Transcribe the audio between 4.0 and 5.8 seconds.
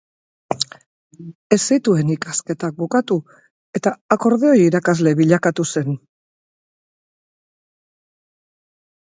akordeoi irakasle bilakatu